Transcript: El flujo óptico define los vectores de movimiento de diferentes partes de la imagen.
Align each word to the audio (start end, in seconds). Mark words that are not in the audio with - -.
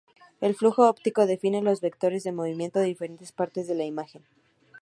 El 0.39 0.55
flujo 0.55 0.89
óptico 0.89 1.27
define 1.27 1.61
los 1.61 1.79
vectores 1.79 2.23
de 2.23 2.31
movimiento 2.31 2.79
de 2.79 2.85
diferentes 2.87 3.31
partes 3.31 3.67
de 3.67 3.75
la 3.75 3.83
imagen. 3.85 4.23